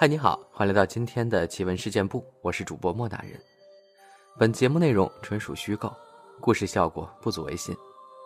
[0.00, 3.38] 嗨，你好，欢迎来到今天的奇闻事件部，我是主播莫大人。
[4.38, 5.94] 本节目内容纯属虚构，
[6.40, 7.76] 故事效果不足为信，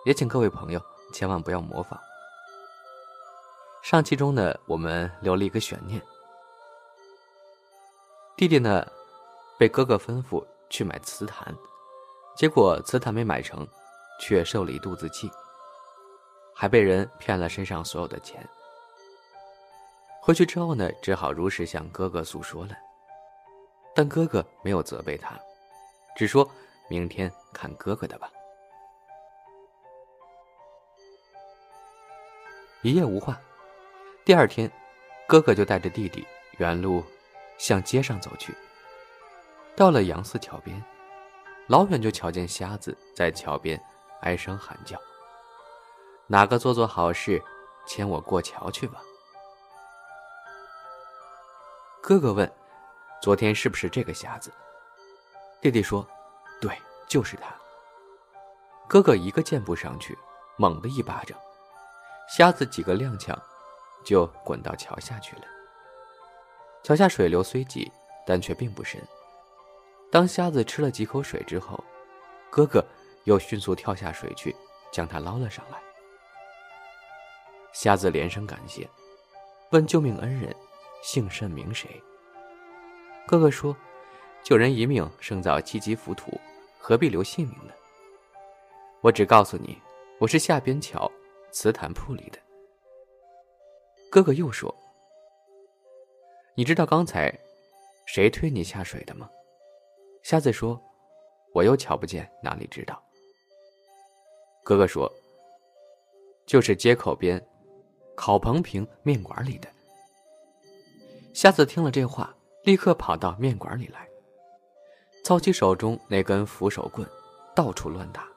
[0.05, 0.81] 也请各位朋友
[1.13, 1.99] 千万不要模仿。
[3.83, 6.01] 上期中呢，我们留了一个悬念，
[8.37, 8.87] 弟弟呢
[9.59, 11.53] 被哥哥吩咐去买瓷坛，
[12.37, 13.67] 结果瓷坛没买成，
[14.21, 15.29] 却受了一肚子气，
[16.55, 18.49] 还被人骗了身上所有的钱。
[20.25, 22.71] 回去之后呢，只好如实向哥哥诉说了。
[23.95, 25.39] 但哥哥没有责备他，
[26.17, 26.51] 只说
[26.89, 28.31] 明天看哥哥的吧。
[32.81, 33.39] 一夜无话，
[34.25, 34.71] 第二天，
[35.29, 37.05] 哥哥就带着弟弟原路
[37.59, 38.55] 向街上走去。
[39.77, 40.83] 到了杨四桥边，
[41.67, 43.79] 老远就瞧见瞎子在桥边
[44.23, 44.99] 哀声喊叫
[46.27, 47.43] ：“哪个做做好事，
[47.87, 49.03] 牵我过桥去吧。”
[52.07, 52.53] 哥哥问
[53.23, 54.53] ：“昨天是不是这个瞎子？”
[55.63, 56.07] 弟弟说
[56.61, 56.71] ：“对，
[57.09, 57.45] 就是他。”
[58.87, 60.15] 哥哥一个箭步上去，
[60.59, 61.35] 猛的一巴掌，
[62.29, 63.35] 瞎子几个踉跄，
[64.05, 65.43] 就滚到桥下去了。
[66.83, 67.91] 桥下水流虽急，
[68.27, 69.01] 但却并不深。
[70.13, 71.83] 当瞎子吃了几口水之后，
[72.51, 72.85] 哥哥
[73.25, 74.55] 又迅速跳下水去，
[74.93, 75.79] 将他捞了上来。
[77.73, 78.87] 瞎子连声感谢，
[79.71, 80.55] 问救命恩人。
[81.05, 82.03] 姓甚名谁？
[83.27, 83.77] 哥哥说
[84.43, 86.41] ：“救人一命胜造七级浮屠，
[86.79, 87.75] 何必留姓名呢？”
[89.03, 89.79] 我只告诉你，
[90.19, 91.13] 我是下边桥
[91.53, 92.39] 瓷坛铺里的。
[94.11, 94.75] 哥哥又说
[96.57, 97.31] ：“你知道刚才
[98.07, 99.29] 谁推你下水的吗？”
[100.25, 100.83] 瞎子说
[101.53, 102.99] ：“我又瞧不见，哪里知道？”
[104.65, 105.13] 哥哥说
[106.47, 107.47] ：“就是街口边
[108.17, 109.69] 烤棚平面馆里的。”
[111.35, 114.09] 瞎子听了这话，立刻跑到面馆里来，
[115.25, 117.05] 操起手中那根扶手棍，
[117.57, 118.29] 到处乱打，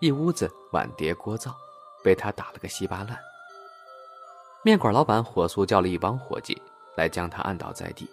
[0.00, 1.56] 一屋子碗碟锅灶，
[2.04, 3.18] 被他打了个稀巴烂。
[4.62, 6.60] 面馆老板火速叫了一帮伙计
[6.94, 8.06] 来，将他按倒在地，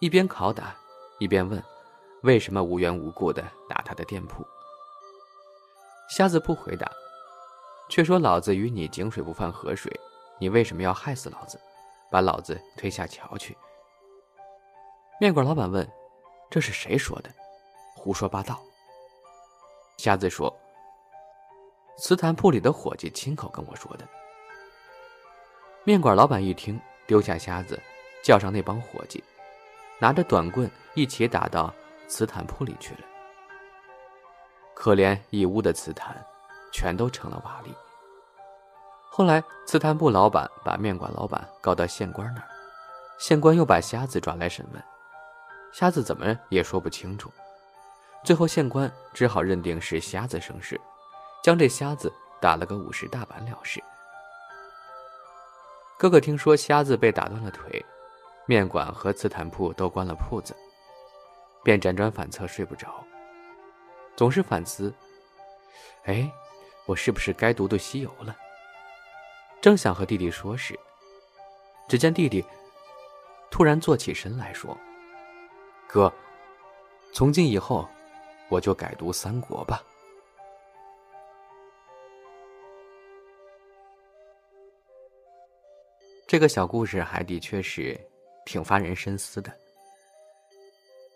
[0.00, 0.74] 一边拷打，
[1.20, 1.62] 一边问
[2.24, 4.44] ：“为什么无缘无故的打他的店铺？”
[6.10, 6.90] 瞎子不回答，
[7.88, 9.92] 却说：“老子与你井水不犯河水，
[10.40, 11.56] 你为什么要害死老子？”
[12.12, 13.56] 把老子推下桥去！
[15.18, 15.90] 面馆老板问
[16.50, 17.30] ：“这是谁说的？
[17.96, 18.60] 胡说八道！”
[19.96, 20.54] 瞎子说
[21.96, 24.06] ：“瓷坛铺里的伙计亲口跟我说的。”
[25.84, 27.80] 面馆老板一听，丢下瞎子，
[28.22, 29.24] 叫上那帮伙计，
[29.98, 31.72] 拿着短棍一起打到
[32.08, 33.00] 瓷坛铺里去了。
[34.74, 36.14] 可怜一屋的瓷坛，
[36.74, 37.74] 全都成了瓦砾。
[39.14, 42.48] 后来，瓷坛铺老板把面馆老板告到县官那儿，
[43.18, 44.82] 县官又把瞎子抓来审问，
[45.70, 47.30] 瞎子怎么也说不清楚，
[48.24, 50.80] 最后县官只好认定是瞎子生事，
[51.44, 53.84] 将这瞎子打了个五十大板了事。
[55.98, 57.84] 哥哥听说瞎子被打断了腿，
[58.46, 60.56] 面馆和瓷坛铺都关了铺子，
[61.62, 62.88] 便辗转反侧睡不着，
[64.16, 64.90] 总是反思：
[66.04, 66.32] 哎，
[66.86, 68.34] 我是不是该读读西游了？
[69.62, 70.76] 正想和弟弟说时，
[71.88, 72.44] 只见弟弟
[73.48, 74.76] 突然坐起身来说
[75.86, 76.12] ：“哥，
[77.12, 77.88] 从今以后，
[78.48, 79.80] 我就改读三国吧。”
[86.26, 87.96] 这个小故事还的确是
[88.44, 89.52] 挺发人深思的。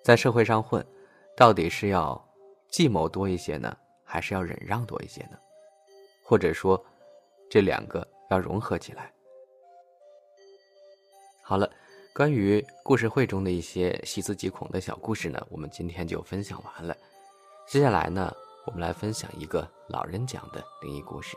[0.04, 0.86] 在社会上混，
[1.36, 2.24] 到底是要
[2.68, 5.36] 计谋多一些呢，还是要忍让多一些呢？
[6.22, 6.80] 或者说，
[7.50, 8.06] 这两个？
[8.30, 9.12] 要融合起来。
[11.42, 11.70] 好了，
[12.14, 16.96] 关于故事会中的一些细思极恐的小故事呢，我们今天就分享完了。
[17.68, 18.34] 接下来呢，
[18.66, 21.36] 我们来分享一个老人讲的灵异故事。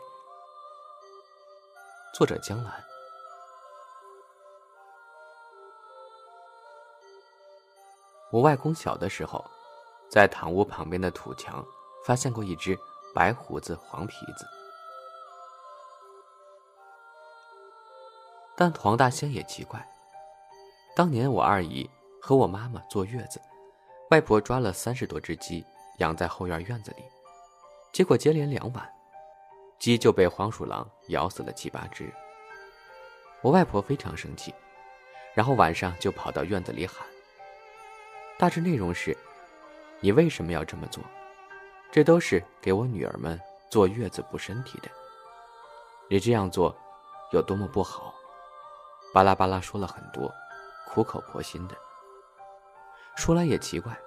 [2.14, 2.84] 作者江兰。
[8.32, 9.44] 我外公小的时候，
[10.08, 11.64] 在堂屋旁边的土墙
[12.04, 12.78] 发现过一只
[13.14, 14.59] 白胡子黄皮子。
[18.60, 19.82] 但黄大仙也奇怪，
[20.94, 21.88] 当年我二姨
[22.20, 23.40] 和我妈妈坐月子，
[24.10, 25.64] 外婆抓了三十多只鸡
[25.96, 27.02] 养在后院院子里，
[27.90, 28.86] 结果接连两晚，
[29.78, 32.12] 鸡就被黄鼠狼咬死了七八只。
[33.40, 34.52] 我外婆非常生气，
[35.32, 37.06] 然后晚上就跑到院子里喊。
[38.38, 39.16] 大致内容是：
[40.00, 41.02] 你为什么要这么做？
[41.90, 43.40] 这都是给我女儿们
[43.70, 44.90] 坐月子补身体的。
[46.10, 46.76] 你这样做
[47.32, 48.12] 有多么不好？
[49.12, 50.32] 巴拉巴拉说了很多，
[50.86, 51.76] 苦口婆心的。
[53.16, 53.98] 说来也奇怪，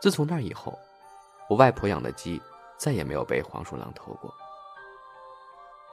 [0.00, 0.78] 自从那以后，
[1.48, 2.40] 我外婆养的鸡
[2.76, 4.32] 再也没有被黄鼠狼偷过。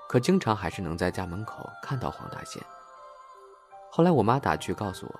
[0.09, 2.61] 可经常还是能在家门口看到黄大仙。
[3.89, 5.19] 后来我妈打趣告诉我，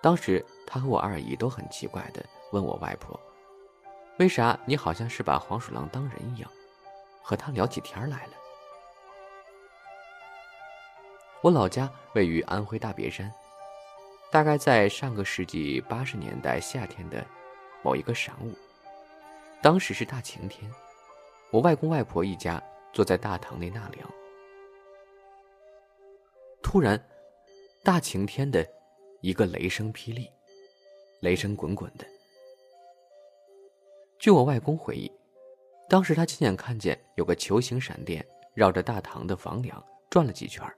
[0.00, 3.20] 当时她和我二姨都很奇怪的问我外婆
[4.18, 6.50] ：“为啥你好像是把黄鼠狼当人一样，
[7.22, 8.32] 和他聊起天来了？”
[11.46, 13.32] 我老家位于安徽大别山，
[14.32, 17.24] 大概在上个世纪八十年代夏天的
[17.84, 18.52] 某一个晌午，
[19.62, 20.68] 当时是大晴天，
[21.52, 22.60] 我外公外婆一家
[22.92, 24.10] 坐在大堂内纳凉。
[26.64, 27.00] 突然，
[27.84, 28.68] 大晴天的
[29.20, 30.28] 一个雷声霹雳，
[31.20, 32.04] 雷声滚滚的。
[34.18, 35.08] 据我外公回忆，
[35.88, 40.68] 当时他亲眼看见有个球形闪电绕着大堂的房梁转了几圈，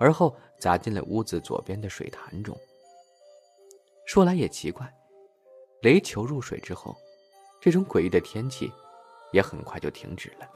[0.00, 2.58] 而后砸进了屋子左边的水潭中。
[4.06, 4.92] 说来也奇怪，
[5.82, 6.96] 雷球入水之后，
[7.60, 8.72] 这种诡异的天气
[9.30, 10.50] 也很快就停止了。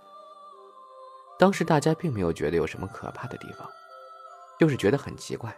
[1.39, 3.71] 当时大家并没有觉得有什么可怕的地方。
[4.57, 5.53] 就是觉得很奇怪，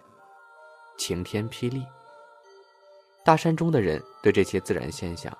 [0.96, 1.84] 晴天霹雳。
[3.22, 5.30] 大山中的人对这些自然现象，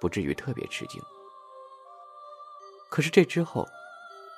[0.00, 0.98] 不至于特别吃惊。
[2.88, 3.68] 可是这之后，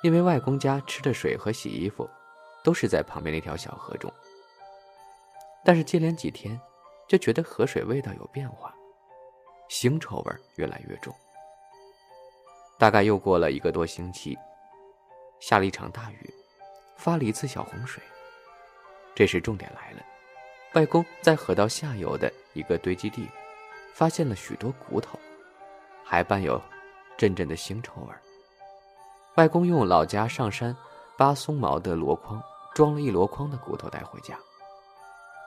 [0.03, 2.07] 因为外公家吃的水和洗衣服，
[2.65, 4.11] 都是在旁边那条小河中。
[5.63, 6.59] 但是接连几天，
[7.07, 8.73] 就觉得河水味道有变化，
[9.69, 11.13] 腥臭味越来越重。
[12.79, 14.35] 大概又过了一个多星期，
[15.39, 16.33] 下了一场大雨，
[16.97, 18.01] 发了一次小洪水。
[19.13, 20.03] 这时重点来了，
[20.73, 23.29] 外公在河道下游的一个堆积地，
[23.93, 25.17] 发现了许多骨头，
[26.03, 26.61] 还伴有
[27.15, 28.13] 阵阵的腥臭味。
[29.35, 30.75] 外公用老家上山
[31.17, 32.43] 扒松毛的箩筐
[32.75, 34.37] 装了一箩筐的骨头带回家。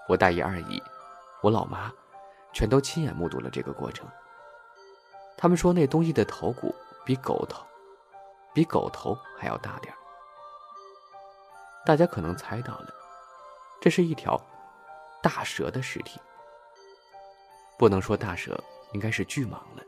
[0.09, 0.83] 我大姨、二姨、
[1.43, 1.93] 我老妈，
[2.55, 4.09] 全都亲眼目睹了这个过程。
[5.37, 7.63] 他们说那东西的头骨比狗头，
[8.55, 9.95] 比狗头还要大点
[11.85, 12.89] 大家可能猜到了。
[13.81, 14.41] 这是一条
[15.23, 16.19] 大蛇的尸体，
[17.79, 18.59] 不能说大蛇，
[18.93, 19.85] 应该是巨蟒了。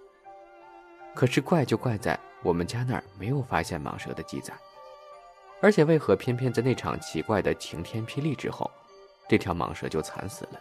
[1.14, 4.54] 可是怪就怪在我们家那儿没有发现蟒蛇的记载，
[5.62, 8.70] 而且为何偏偏在那场奇怪的晴天霹雳之后，
[9.28, 10.60] 这条蟒蛇就惨死了？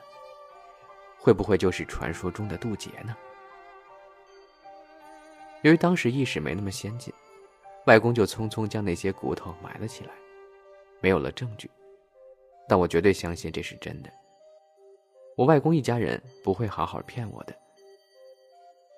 [1.17, 3.15] 会不会就是传说中的渡劫呢？
[5.63, 7.13] 由于当时意识没那么先进，
[7.85, 10.11] 外公就匆匆将那些骨头埋了起来，
[11.01, 11.69] 没有了证据。
[12.67, 14.09] 但我绝对相信这是真的。
[15.35, 17.55] 我外公一家人不会好好骗我的。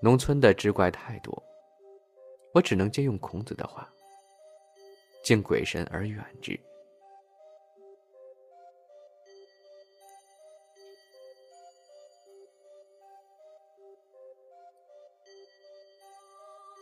[0.02, 1.44] 农村的志怪太多，
[2.54, 3.88] 我只能借用孔子的话
[5.24, 6.60] ：“敬鬼神而远之。”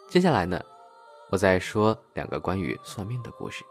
[0.10, 0.60] 接下来呢，
[1.32, 3.64] 我再说两个关于算命的故事。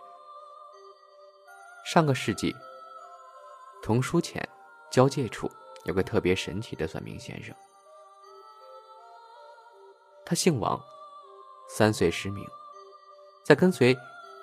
[1.84, 2.54] 上个世纪。
[3.80, 4.46] 童书前
[4.90, 5.50] 交界处
[5.84, 7.54] 有个特别神奇的算命先生，
[10.26, 10.78] 他姓王，
[11.70, 12.44] 三岁失明，
[13.44, 13.96] 在跟随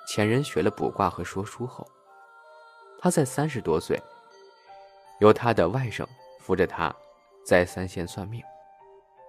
[0.06, 1.84] 前人学了卜卦和说书后，
[3.00, 4.00] 他在三十多岁，
[5.18, 6.06] 由他的外甥
[6.38, 6.94] 扶着他，
[7.44, 8.40] 在三县算命，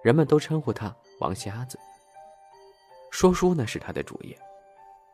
[0.04, 1.76] 人们都称呼他王瞎子。
[3.10, 4.38] 说书呢是他的主业，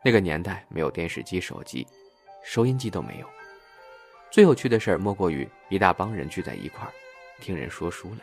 [0.03, 1.87] 那个年代没有电视机、手机，
[2.43, 3.27] 收音机都没有。
[4.29, 6.93] 最有趣的事莫过于一大帮人聚在一块儿，
[7.41, 8.19] 听人说书了。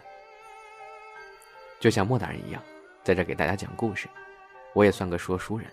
[1.81, 2.63] 就像莫大人一样，
[3.03, 4.09] 在这给大家讲故事，
[4.75, 5.69] 我也算个说书人。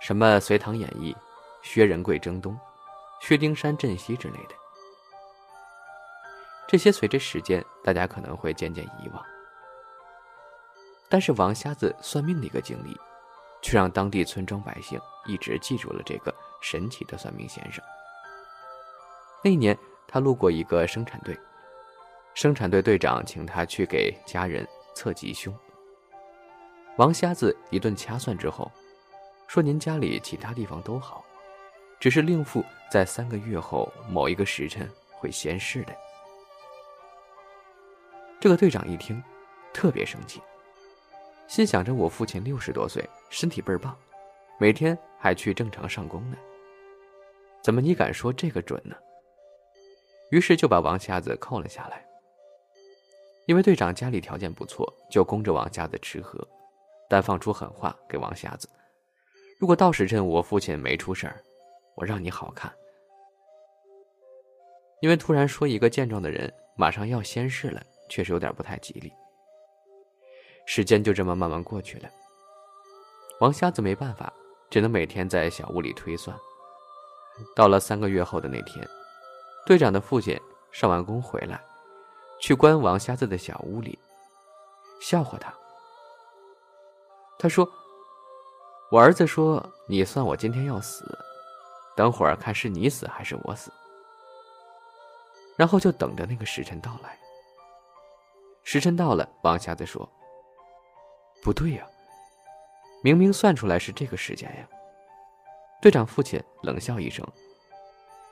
[0.00, 1.12] 什么《隋唐演义》、
[1.62, 2.58] 薛仁贵征东、
[3.20, 4.54] 薛丁山镇西之类的，
[6.66, 9.22] 这些随着时间，大家可能会渐渐遗忘。
[11.08, 12.96] 但是王瞎子算命的一个经历，
[13.60, 17.84] 却让当地村庄百姓一直记住了这个神奇的算命先生。
[19.44, 19.76] 那年，
[20.08, 21.38] 他路过一个生产队，
[22.32, 25.54] 生产队队长请他去给家人测吉凶。
[26.96, 28.70] 王瞎子一顿掐算之后，
[29.50, 31.24] 说：“您家里其他地方都好，
[31.98, 35.96] 只是令父在三个月后某一个时辰会仙逝的。”
[38.38, 39.20] 这个队长一听，
[39.74, 40.40] 特别生气，
[41.48, 43.98] 心想着：“我父亲六十多岁，身体倍儿棒，
[44.56, 46.36] 每天还去正常上工呢，
[47.60, 48.94] 怎么你敢说这个准呢？”
[50.30, 52.06] 于是就把王瞎子扣了下来。
[53.46, 56.38] 因为队长家里条件不错，就供着王瞎子吃喝，
[57.08, 58.68] 但放出狠话给王瞎子
[59.60, 61.38] ：“如果到时辰我父亲没出事儿，
[61.94, 62.72] 我让你好看。”
[65.02, 69.12] 因为突然说一个健壮的人马上要仙逝了，确实有点不太吉利。
[70.64, 72.08] 时间就这么慢慢过去了。
[73.40, 74.32] 王瞎子没办法，
[74.70, 76.34] 只能每天在小屋里推算。
[77.54, 78.86] 到了三个月后的那天，
[79.66, 80.38] 队长的父亲
[80.72, 81.62] 上完工回来，
[82.40, 83.98] 去关王瞎子的小屋里，
[85.02, 85.52] 笑话他。
[87.38, 87.70] 他说
[88.90, 91.04] ：“我儿子说你算我今天要死，
[91.96, 93.72] 等会儿看是你死还是我死。”
[95.56, 97.16] 然后就等着那个时辰到来。
[98.64, 100.08] 时辰到了，王瞎子说
[101.40, 101.86] ：“不对呀，
[103.02, 104.68] 明明算出来是这个时间呀。”
[105.80, 107.24] 队长父亲冷笑一声，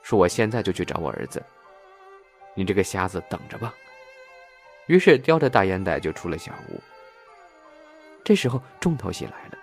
[0.03, 1.41] 说：“我现在就去找我儿子。
[2.53, 3.73] 你这个瞎子，等着吧。”
[4.87, 6.79] 于是叼着大烟袋就出了小屋。
[8.25, 9.57] 这时候重头戏来了。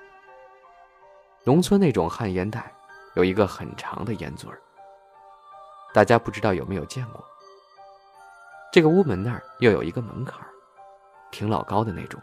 [1.47, 2.75] 农村那种旱烟袋，
[3.15, 4.61] 有一个很长的烟嘴儿。
[5.95, 7.25] 大家不知道有没有见过？
[8.73, 10.49] 这个屋门那儿又有一个门槛儿，
[11.31, 12.21] 挺老高的那种。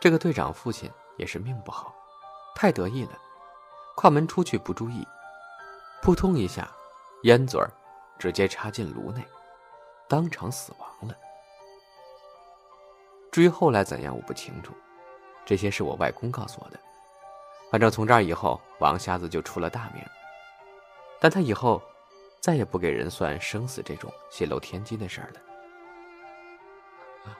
[0.00, 1.94] 这个队长父亲也是命不好。
[2.54, 3.12] 太得意了，
[3.94, 5.06] 跨门出去不注意，
[6.00, 6.66] 扑通一下，
[7.24, 7.70] 烟嘴儿
[8.18, 9.22] 直接插进炉内，
[10.08, 11.14] 当场死亡了。
[13.30, 14.72] 至于后来怎样，我不清楚，
[15.46, 16.78] 这些是我外公告诉我的。
[17.70, 20.04] 反正从这儿以后，王瞎子就出了大名。
[21.18, 21.80] 但他以后
[22.40, 25.40] 再也不给人算生死这种泄露天机的事儿了。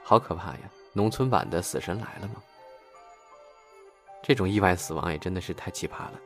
[0.03, 0.71] 好可怕呀！
[0.93, 2.43] 农村版的《死神来了》吗？
[4.23, 6.21] 这种意外死亡也真的是太奇葩了。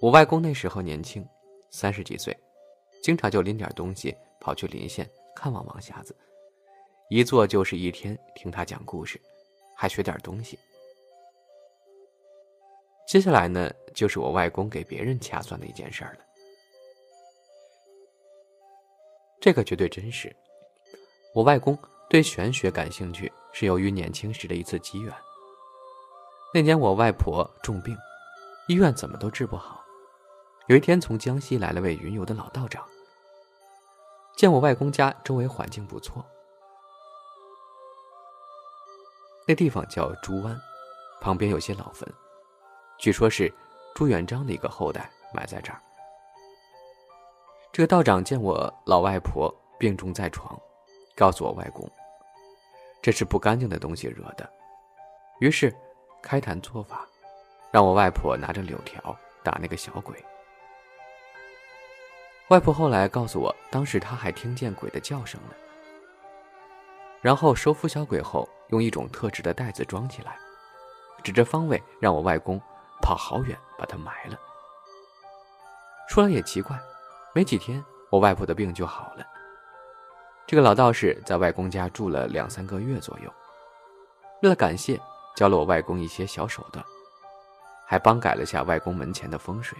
[0.00, 1.28] 我外公那时候年轻，
[1.70, 2.34] 三十几岁，
[3.02, 6.16] 经常就拎点东西跑去邻县看望王瞎子，
[7.08, 9.20] 一坐就是一天，听他讲故事，
[9.76, 10.58] 还学点东西。
[13.06, 16.20] 接下来呢，就是我外公给别人掐算的一件事儿了。
[19.40, 20.34] 这个绝对真实，
[21.34, 21.78] 我外公
[22.10, 23.32] 对玄学感兴趣。
[23.50, 25.12] 是由于年轻时的一次机缘。
[26.54, 27.96] 那年我外婆重病，
[28.68, 29.84] 医院怎么都治不好。
[30.68, 32.86] 有一天从江西来了位云游的老道长，
[34.36, 36.24] 见我外公家周围环境不错，
[39.48, 40.54] 那地方叫朱湾，
[41.22, 42.06] 旁边有些老坟，
[42.98, 43.50] 据说是
[43.94, 45.80] 朱元璋的一个后代埋在这儿。
[47.72, 50.54] 这个道长见我老外婆病重在床，
[51.16, 51.90] 告诉我外公。
[53.00, 54.46] 这是不干净的东西惹的，
[55.40, 55.74] 于是
[56.22, 57.06] 开坛做法，
[57.70, 60.14] 让我外婆拿着柳条打那个小鬼。
[62.48, 65.54] 外婆后来告诉我，当时她还听见鬼的叫声呢。
[67.22, 70.38] 然后收服小鬼后，用一种特制的袋子装起来，
[71.22, 72.60] 指着方位让我外公
[73.00, 74.38] 跑好远把它埋了。
[76.08, 76.78] 说来也奇怪，
[77.34, 79.26] 没几天我外婆的病就好了。
[80.46, 83.30] 这个老道士在外公家住了两三个月左右，
[84.42, 84.98] 为了感谢，
[85.36, 86.82] 教了我外公一些小手段，
[87.86, 89.78] 还帮改了下外公门前的风水，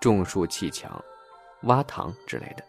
[0.00, 0.90] 种树砌墙、
[1.62, 2.64] 挖塘之类的。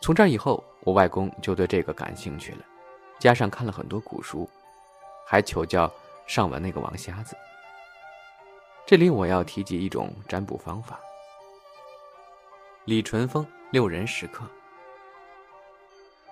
[0.00, 2.64] 从这以后，我外公就对这个感兴趣了，
[3.22, 4.50] 加上看了很多古书，
[5.24, 5.88] 还求教
[6.26, 7.36] 上文那个王瞎子。
[8.84, 10.98] 这里我要提及一种占卜方法——
[12.84, 14.44] 李淳风六人十刻。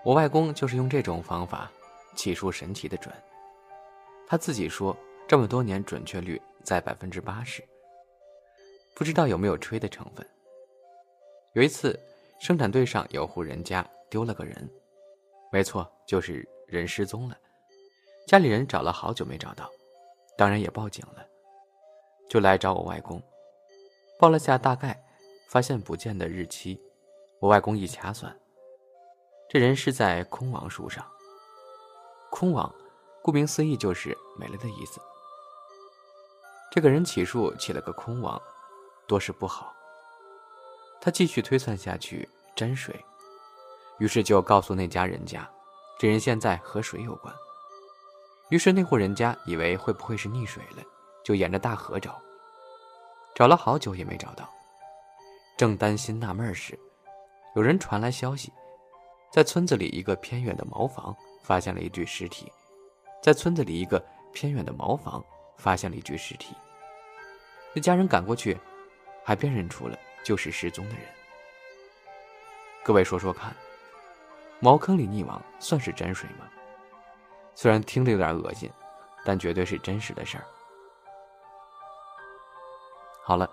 [0.03, 1.71] 我外公就是用这种方法，
[2.17, 3.15] 起数神奇的准。
[4.27, 4.97] 他自己说，
[5.29, 7.63] 这么多年准确率在百分之八十。
[8.97, 10.29] 不知道有没有吹的成分。
[11.53, 11.97] 有一次，
[12.41, 14.69] 生产队上有户人家丢了个人，
[15.53, 17.37] 没错，就是人失踪了。
[18.27, 19.69] 家里人找了好久没找到，
[20.39, 21.27] 当然也报警了，
[22.29, 23.21] 就来找我外公，
[24.19, 25.03] 报了下大概
[25.49, 26.81] 发现不见的日期。
[27.41, 28.39] 我外公一掐算。
[29.49, 31.05] 这人是在空亡树上。
[32.31, 32.73] 空亡，
[33.23, 35.01] 顾名思义就是没了的意思。
[36.71, 38.41] 这个人起树起了个空亡，
[39.09, 39.75] 多是不好。
[41.01, 42.95] 他继续推算下去，沾水，
[43.99, 45.51] 于是就告诉那家人家，
[46.01, 47.31] 这人现在和水有关。
[48.49, 50.83] 于是那户人家以为会不会是溺水了，
[51.23, 52.19] 就沿着大河找，
[53.35, 54.49] 找了好久也没找到。
[55.59, 56.73] 正担心纳闷时，
[57.55, 58.51] 有人传来消息。
[59.31, 62.51] 在村子里一个偏远的茅房发现了一具尸体，
[63.23, 64.03] 在村子里一个
[64.33, 65.23] 偏远的茅房
[65.59, 66.57] 发现了一具尸体。
[67.75, 68.57] 那家人赶过去，
[69.23, 71.03] 还辨认出了就是失踪的人。
[72.83, 73.55] 各位说说看，
[74.61, 76.47] 茅坑里溺亡算是沾水吗？
[77.55, 78.71] 虽然听着有点恶心，
[79.25, 80.45] 但绝对是真实的事儿。
[83.25, 83.49] 好了，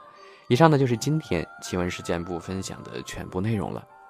[0.48, 3.88] 以上呢就是今天奇闻事件部分享的全部内容了。